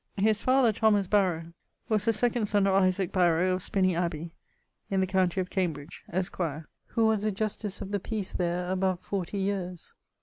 [0.17, 1.53] His father, Thomas Barrow,
[1.87, 4.31] was the second son of Isaac Barrow of Spinney Abbey
[4.89, 6.39] in the countie of Cambridge, esq.,
[6.87, 9.93] who was a Justice of the Peace there above fourtie yeares.